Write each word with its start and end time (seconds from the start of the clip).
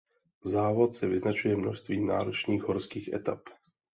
Závod 0.45 0.95
se 0.95 1.07
vyznačuje 1.07 1.55
množstvím 1.55 2.07
náročných 2.07 2.63
horských 2.63 3.13
etap. 3.13 3.39